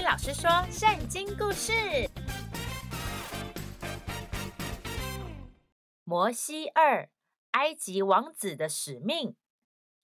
[0.00, 1.72] 哩老师说圣经故事：
[6.04, 7.10] 摩西二，
[7.50, 9.36] 埃及王子的使命。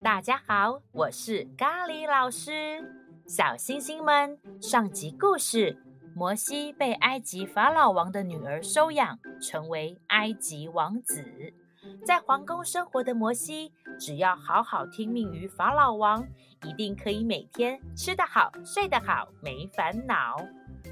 [0.00, 2.82] 大家好，我是咖喱老师。
[3.26, 5.76] 小星星们，上集故事，
[6.16, 11.22] 摩西被埃及法老王的女儿收养，成为埃及王子。
[12.06, 13.74] 在皇宫生活的摩西，
[14.04, 16.26] 只要好好听命于法老王，
[16.64, 20.44] 一定可以每天吃得好、睡得好，没烦恼。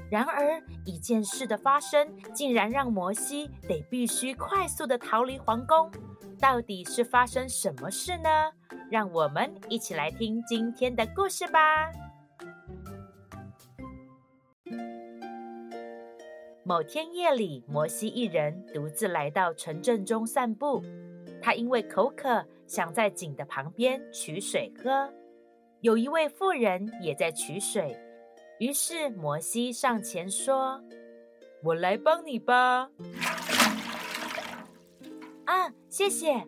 [0.09, 5.91] 然而，一件事的发生，竟然让摩西得必须快速的逃离皇宫。
[6.39, 8.29] 到底是发生什么事呢？
[8.89, 11.91] 让我们一起来听今天的故事吧。
[16.63, 20.81] 某天夜里，摩西一人独自来到城镇中散步。
[21.41, 25.11] 他因为口渴，想在井的旁边取水喝。
[25.81, 27.97] 有一位妇人也在取水，
[28.59, 30.79] 于是摩西上前说
[31.63, 32.89] ：“我来帮你吧。”
[35.45, 36.33] 啊，谢谢。
[36.33, 36.45] 啊，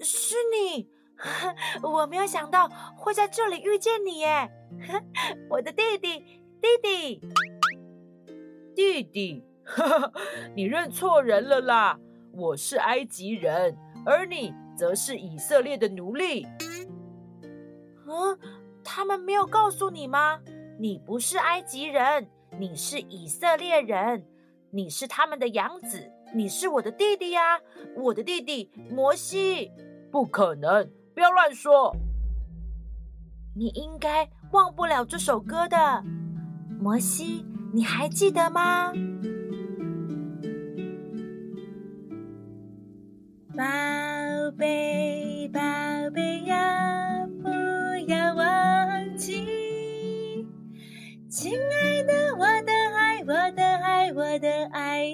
[0.00, 0.88] 是你！
[1.82, 4.48] 我没有想到会在这里遇见你耶，
[5.50, 6.18] 我的弟弟，
[6.60, 7.20] 弟弟。
[8.74, 9.44] 弟弟，
[10.56, 11.98] 你认错人了啦！
[12.32, 16.46] 我是埃及人，而你则是以色列的奴隶。
[18.06, 18.38] 嗯，
[18.82, 20.40] 他们没有告诉你吗？
[20.78, 22.26] 你不是埃及人，
[22.58, 24.26] 你是以色列人，
[24.70, 27.60] 你是他们的养子，你是我的弟弟呀！
[27.96, 29.70] 我的弟弟摩西。
[30.10, 31.94] 不可能，不要乱说！
[33.54, 36.02] 你应该忘不了这首歌的，
[36.80, 37.44] 摩西。
[37.74, 38.92] 你还记得吗？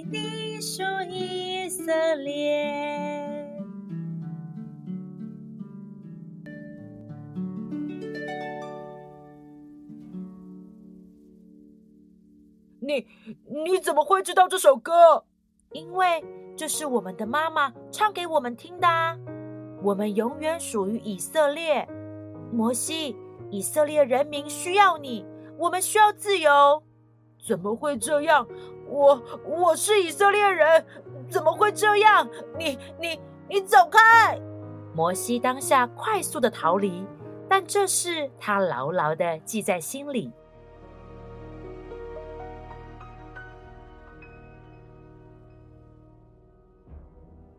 [0.03, 3.47] 你属以色列。
[12.81, 13.07] 你
[13.65, 15.25] 你怎么会知道这首歌？
[15.73, 16.25] 因为
[16.57, 18.89] 这是我们的妈妈唱给我们听的。
[19.83, 21.87] 我们永远属于以色列。
[22.51, 23.15] 摩西，
[23.51, 25.27] 以色列人民需要你，
[25.59, 26.83] 我们需要自由。
[27.47, 28.49] 怎么会这样？
[28.99, 30.85] 我我是以色列人，
[31.29, 32.29] 怎么会这样？
[32.59, 34.37] 你你你走开！
[34.93, 37.07] 摩西当下快速的逃离，
[37.49, 40.33] 但这事他牢牢的记在心里。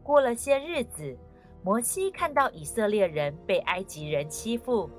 [0.03, 1.17] 过了些日子，
[1.63, 4.89] 摩西看到以色列人被埃及人欺负，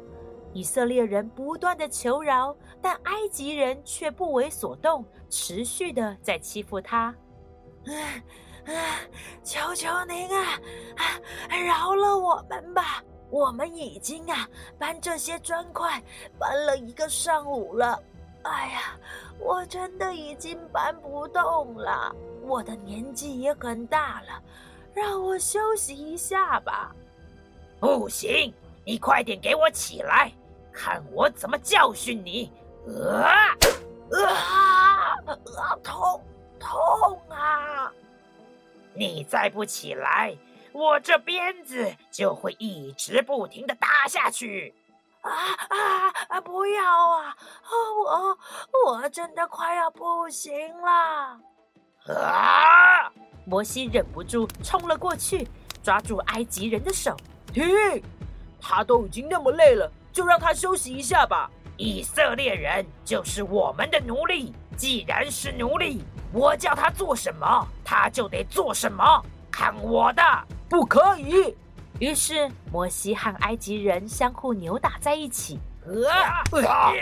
[0.53, 7.15] 以色列人不断的求饶，但埃及人却不为所动，持续的在欺负他。
[7.87, 7.93] 啊
[8.67, 8.75] 啊！
[9.43, 10.61] 求求您啊，
[10.97, 13.03] 啊，饶了我们吧！
[13.31, 16.03] 我们已经啊搬这些砖块
[16.39, 18.03] 搬了一个上午了。
[18.43, 18.99] 哎呀，
[19.39, 24.43] 我真的已经搬不动了，我的年纪也很大了。
[24.93, 26.95] 让我休息一下吧。
[27.79, 28.53] 不行，
[28.85, 30.33] 你快点给我起来，
[30.81, 32.51] 看我怎么教训你！
[32.89, 33.53] 啊
[34.17, 34.25] 啊
[35.29, 35.77] 啊！
[35.85, 36.25] 痛
[36.59, 37.93] 痛啊！
[38.95, 40.35] 你再不起来，
[40.73, 44.75] 我这鞭子就会一直不停的打下去。
[45.21, 45.31] 啊
[45.69, 46.41] 啊啊！
[46.41, 47.37] 不要啊！
[48.07, 48.39] 我
[48.87, 51.39] 我真的快要不行了。
[52.09, 53.13] 啊！
[53.45, 55.47] 摩西忍不住冲了过去，
[55.83, 57.15] 抓住埃及人的手。
[57.53, 58.03] 停！
[58.59, 61.51] 他都已经那么累了，就让他休息一下吧。
[61.77, 69.25] 以色列人就是我们的奴隶，既然是奴隶，我叫他做什么，他就得做什么。
[69.51, 70.23] 看我的！
[70.69, 71.57] 不可以！
[71.99, 75.59] 于是摩西和埃及人相互扭打在一起。
[76.09, 76.93] 啊啊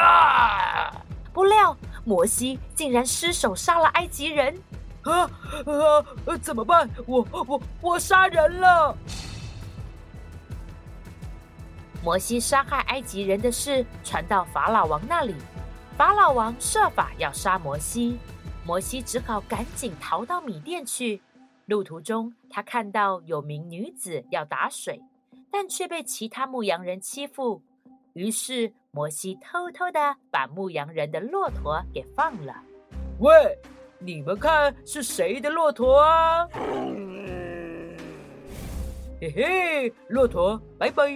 [0.00, 0.92] 啊！
[1.32, 1.76] 不料。
[2.04, 4.56] 摩西竟然失手杀了埃及人！
[5.02, 5.22] 啊
[5.64, 6.36] 啊！
[6.40, 6.88] 怎么办？
[7.04, 8.96] 我我我杀人了！
[12.06, 15.34] 摩西杀害埃及人的事传到法老王那里，
[15.96, 18.16] 法老王设法要杀摩西，
[18.64, 21.20] 摩西只好赶紧逃到米甸去。
[21.64, 25.02] 路途中，他看到有名女子要打水，
[25.50, 27.60] 但却被其他牧羊人欺负，
[28.12, 28.72] 于是。
[28.92, 32.54] 摩西偷偷的把牧羊人的骆驼给放了。
[33.18, 33.58] 喂，
[33.98, 36.48] 你们看是谁的骆驼啊？
[39.20, 41.12] 嘿嘿，骆驼，拜拜。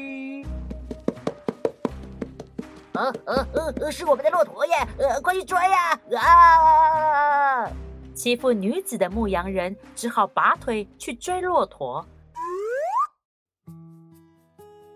[2.93, 3.47] 呃呃
[3.81, 4.75] 呃，是我们的骆驼耶！
[4.99, 6.01] 呃，快去追呀！
[6.19, 7.71] 啊！
[8.15, 12.05] 欺负女子的牧羊人只好拔腿去追骆驼。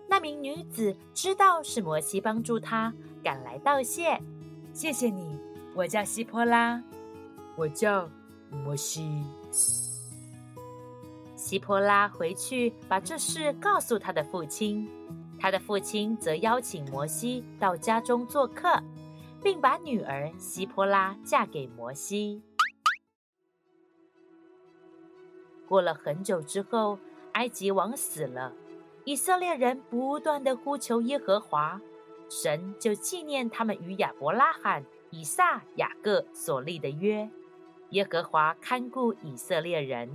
[0.07, 2.93] 那名女子知道是摩西帮助她，
[3.23, 4.21] 赶来道谢
[4.73, 5.39] ：“谢谢你，
[5.73, 6.81] 我叫希波拉，
[7.55, 8.07] 我叫
[8.51, 9.23] 摩西。”
[11.35, 14.89] 希波拉回去把这事告诉他的父亲。
[15.39, 18.81] 他的父亲则邀请摩西到家中做客，
[19.43, 22.41] 并把女儿希波拉嫁给摩西。
[25.67, 26.97] 过了很久之后，
[27.33, 28.53] 埃及王死了，
[29.03, 31.81] 以色列人不断的呼求耶和华，
[32.29, 37.29] 神就纪念他们与亚伯拉罕、以撒、雅各所立的约。
[37.89, 40.09] 耶和华看顾以色列人。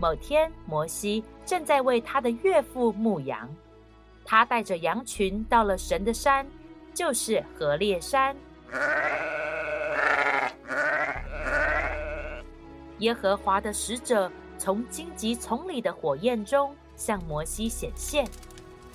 [0.00, 3.48] 某天，摩西正在为他的岳父牧羊，
[4.24, 6.46] 他带着羊群到了神的山，
[6.94, 8.36] 就是何烈山。
[12.98, 18.24] 耶和华的使者从荆棘丛里的火焰中向摩西显现，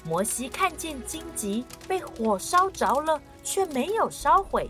[0.05, 4.69] 摩西看见荆棘被火烧着了，却没有烧毁，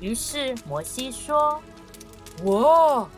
[0.00, 1.60] 于是摩西说
[2.44, 3.08] ：“哇！”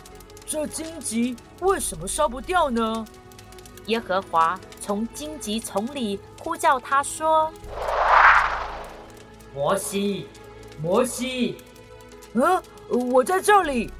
[0.46, 3.04] 这荆棘为什么烧不掉呢？
[3.87, 7.52] 耶和华从荆棘丛里呼叫他说
[9.52, 10.28] ：“摩西，
[10.81, 11.58] 摩西，
[12.34, 13.90] 啊，我在这里。”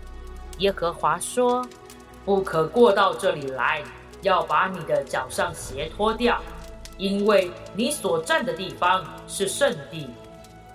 [0.58, 1.66] 耶和华说
[2.25, 3.82] ：“不可过到这里来，
[4.22, 6.40] 要把你的脚上鞋脱掉，
[6.96, 10.08] 因为你所站的地方是圣地。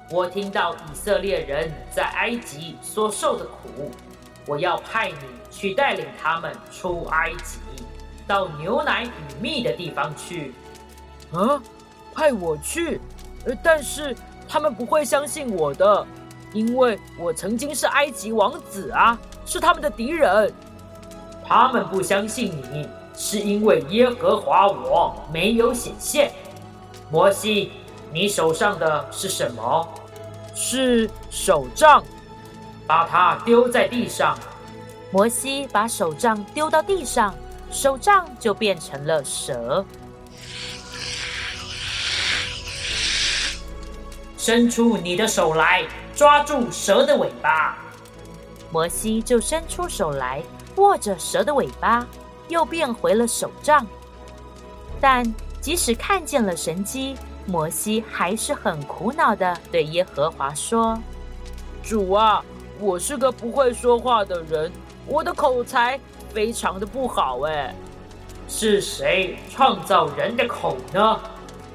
[0.10, 3.90] 我听到以色列人在埃及所受的苦。”
[4.48, 5.18] 我要派你
[5.52, 7.60] 去带领他们出埃及，
[8.26, 9.12] 到牛奶与
[9.42, 10.54] 蜜的地方去。
[11.32, 11.62] 啊，
[12.16, 13.00] 派我去？
[13.64, 14.16] 但是
[14.48, 16.08] 他们不会相信我的，
[16.54, 20.54] 因为我曾经是埃及王子啊，是他们的敌人。
[21.46, 26.32] 他们不相信你，是因为耶和华我没有显现。
[27.10, 27.72] 摩西，
[28.14, 29.88] 你手上的是什么？
[30.54, 32.04] 是手杖。
[32.88, 34.38] 把它丢在地上。
[35.12, 37.36] 摩西把手杖丢到地上，
[37.70, 39.86] 手杖就变成了蛇。
[44.38, 45.86] 伸出你的手来，
[46.16, 47.78] 抓住蛇的尾巴。
[48.72, 50.42] 摩西就伸出手来，
[50.78, 52.08] 握着蛇的尾巴，
[52.48, 53.86] 又变回了手杖。
[55.02, 55.26] 但
[55.60, 60.98] 即使看见了神机，摩西还是很苦恼的对耶和华说
[61.84, 62.44] ：“主啊！”
[62.82, 64.72] 我是个不会说话的人，
[65.06, 66.00] 我的口才
[66.30, 67.40] 非常的不好。
[67.42, 67.76] 哎，
[68.48, 71.20] 是谁创造人的口呢？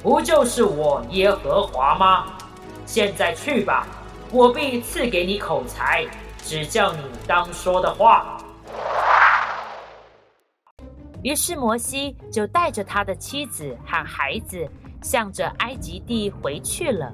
[0.03, 2.37] 不就是我耶和华吗？
[2.87, 3.87] 现在去吧，
[4.33, 6.05] 我必赐给你口才，
[6.43, 8.37] 指教你当说的话。
[11.23, 14.69] 于是摩西就带着他的妻子和孩子，
[15.03, 17.13] 向着埃及地回去了，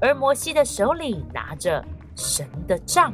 [0.00, 1.84] 而摩西的手里拿着。
[2.16, 3.12] 神的杖，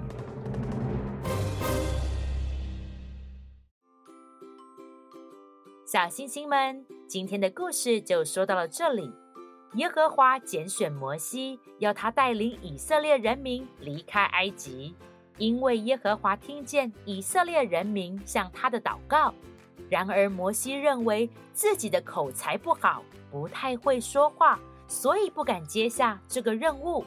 [5.85, 9.13] 小星星们，今天的故事就说到了这里。
[9.75, 14.95] 耶和华拣选摩西，要他带领以色列人民离开埃及，
[15.37, 19.35] 因为耶和华听见以色列人民向他的祷告。
[19.91, 27.05] 然而，摩西认为自己的口才不好，不太会说话，所以不敢接下这个任务。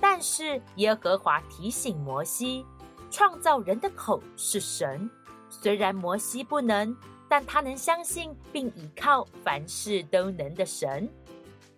[0.00, 2.64] 但是耶和华提醒摩西，
[3.10, 5.08] 创造人的口是神。
[5.50, 6.96] 虽然摩西不能，
[7.28, 11.08] 但他能相信并依靠凡事都能的神。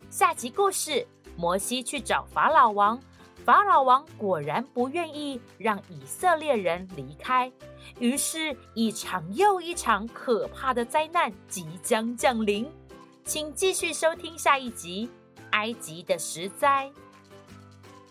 [0.08, 3.00] 下集故事：摩西去找法老王，
[3.44, 7.50] 法老王果然不愿意让以色列人离开，
[7.98, 12.70] 于是，一场又一场可怕的灾难即将降临。
[13.24, 15.08] 请继续收听下一集
[15.52, 16.90] 《埃及的十灾》。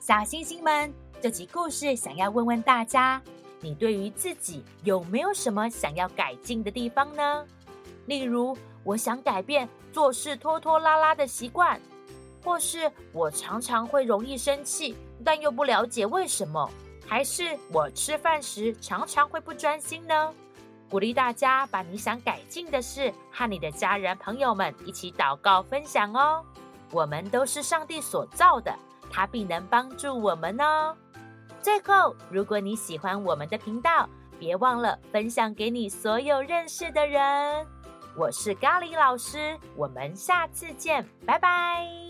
[0.10, 3.22] 小星星们，这集故事想要问问大家：
[3.62, 7.46] 你对于自己有没有什么想要改进的地方呢？
[8.08, 11.80] 例如，我想改变做事拖拖拉拉的习惯，
[12.44, 16.68] 或是我常常会容易生气，但又不了解为什么，
[17.06, 20.34] 还是我吃饭时常常会不专心呢？
[20.89, 26.44] 鼓励大家把你想改进的事和你的家人朋友们一起祷告分享哦。
[26.89, 28.74] 我们都是上帝所造的。
[29.10, 30.96] 它必能帮助我们哦。
[31.62, 34.08] 最后，如果你喜欢我们的频道，
[34.39, 37.68] 别忘了分享给你所有认识的人。
[38.16, 42.09] 我是咖喱老师，我们下次见，拜拜。